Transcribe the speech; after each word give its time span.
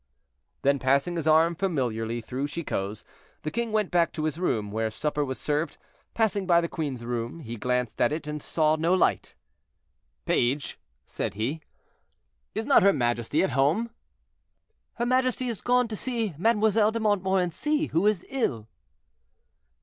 Then, 0.63 0.79
passing 0.79 1.15
his 1.15 1.27
arm 1.27 1.53
familiarly 1.53 2.21
through 2.21 2.47
Chicot's, 2.47 3.03
the 3.43 3.51
king 3.51 3.71
went 3.71 3.91
back 3.91 4.11
to 4.13 4.23
his 4.23 4.39
room, 4.39 4.71
where 4.71 4.89
supper 4.89 5.23
was 5.23 5.37
served. 5.37 5.77
Passing 6.15 6.47
by 6.47 6.59
the 6.59 6.67
queen's 6.67 7.05
room, 7.05 7.41
he 7.41 7.55
glanced 7.55 8.01
at 8.01 8.11
it, 8.11 8.25
and 8.25 8.41
saw 8.41 8.75
no 8.75 8.95
light. 8.95 9.35
"Page," 10.25 10.79
said 11.05 11.35
he, 11.35 11.61
"is 12.55 12.65
not 12.65 12.81
her 12.81 12.93
majesty 12.93 13.43
at 13.43 13.51
home?" 13.51 13.91
"Her 14.95 15.05
majesty 15.05 15.47
is 15.49 15.61
gone 15.61 15.87
to 15.89 15.95
see 15.95 16.33
Mademoiselle 16.35 16.91
de 16.91 16.99
Montmorency, 16.99 17.89
who 17.91 18.07
is 18.07 18.25
ill." 18.27 18.67